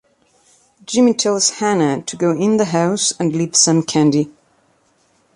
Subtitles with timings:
[0.83, 4.31] Jimmy tells Hannah to go in the house and leave some candy.